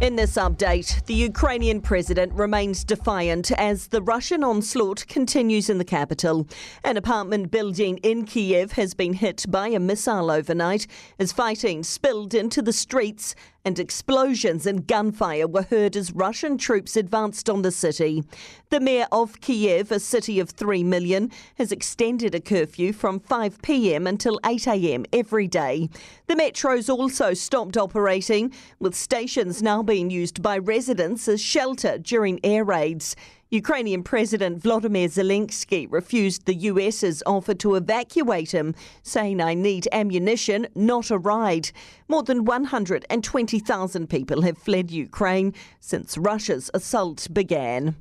[0.00, 5.84] In this update, the Ukrainian president remains defiant as the Russian onslaught continues in the
[5.84, 6.46] capital.
[6.84, 10.86] An apartment building in Kiev has been hit by a missile overnight
[11.18, 16.96] as fighting spilled into the streets and explosions and gunfire were heard as Russian troops
[16.96, 18.24] advanced on the city.
[18.70, 23.60] The mayor of Kiev, a city of 3 million, has extended a curfew from 5
[23.60, 25.90] pm until 8 am every day.
[26.28, 32.38] The metro's also stopped operating, with stations now being used by residents as shelter during
[32.44, 33.16] air raids.
[33.48, 40.66] Ukrainian President Volodymyr Zelensky refused the US's offer to evacuate him, saying, I need ammunition,
[40.74, 41.70] not a ride.
[42.06, 47.96] More than 120,000 people have fled Ukraine since Russia's assault began.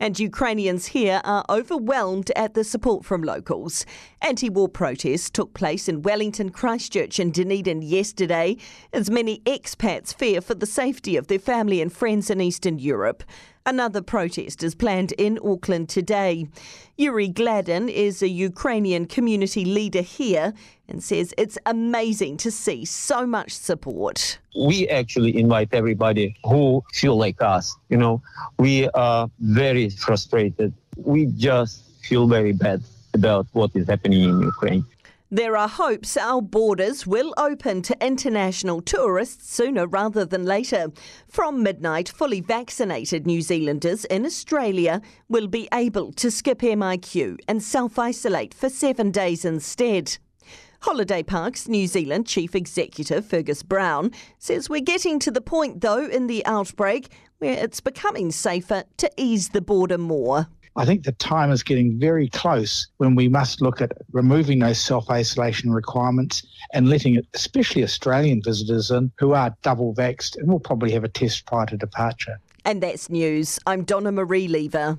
[0.00, 3.86] And Ukrainians here are overwhelmed at the support from locals.
[4.20, 8.56] Anti war protests took place in Wellington, Christchurch, and Dunedin yesterday
[8.92, 13.22] as many expats fear for the safety of their family and friends in Eastern Europe.
[13.66, 16.46] Another protest is planned in Auckland today.
[16.98, 20.52] Yuri Gladin is a Ukrainian community leader here
[20.86, 24.38] and says it's amazing to see so much support.
[24.54, 27.74] We actually invite everybody who feel like us.
[27.88, 28.22] You know,
[28.58, 30.74] we are very frustrated.
[30.98, 32.82] We just feel very bad
[33.14, 34.84] about what is happening in Ukraine.
[35.34, 40.92] There are hopes our borders will open to international tourists sooner rather than later.
[41.26, 47.60] From midnight, fully vaccinated New Zealanders in Australia will be able to skip MIQ and
[47.60, 50.18] self isolate for seven days instead.
[50.82, 56.06] Holiday Parks New Zealand Chief Executive Fergus Brown says we're getting to the point, though,
[56.06, 60.46] in the outbreak where it's becoming safer to ease the border more.
[60.76, 64.80] I think the time is getting very close when we must look at removing those
[64.80, 70.48] self isolation requirements and letting it, especially Australian visitors in who are double vaxxed and
[70.48, 72.40] will probably have a test prior to departure.
[72.64, 73.60] And that's news.
[73.66, 74.96] I'm Donna Marie Lever.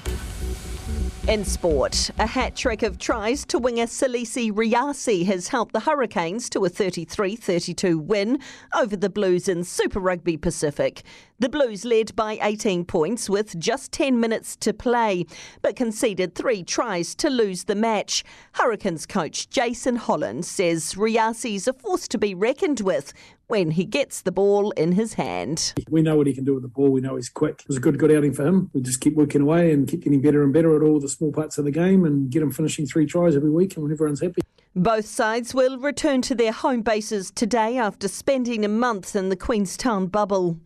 [1.28, 6.52] In sport, a hat trick of tries to winger Salesi Rayasi has helped the Hurricanes
[6.52, 8.38] to a 33 32 win
[8.76, 11.02] over the Blues in Super Rugby Pacific.
[11.40, 15.26] The Blues led by 18 points with just 10 minutes to play,
[15.64, 18.24] but conceded three tries to lose the match.
[18.54, 23.14] Hurricanes coach Jason Holland says Rayasi's a force to be reckoned with
[23.48, 25.74] when he gets the ball in his hand.
[25.90, 26.90] We know what he can do with the ball.
[26.90, 27.62] We know he's quick.
[27.62, 28.70] It was a good, good outing for him.
[28.74, 31.32] We just keep working away and keep getting better and better at all the small
[31.32, 34.22] parts of the game and get him finishing three tries every week and when everyone's
[34.22, 34.42] happy.
[34.76, 39.38] Both sides will return to their home bases today after spending a month in the
[39.38, 40.58] Queenstown bubble.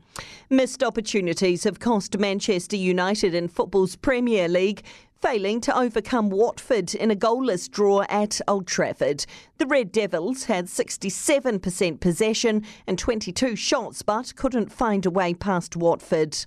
[0.50, 4.84] Missed opportunities have cost Manchester United in football's Premier League
[5.22, 9.25] failing to overcome Watford in a goalless draw at Old Trafford.
[9.57, 15.75] The Red Devils had 67% possession and 22 shots, but couldn't find a way past
[15.75, 16.38] Watford.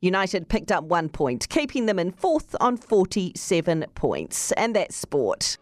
[0.00, 4.52] United picked up one point, keeping them in fourth on 47 points.
[4.52, 5.56] And that's sport.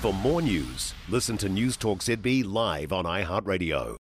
[0.00, 3.94] For more news, listen to Newstalk ZB live on iHeartRadio.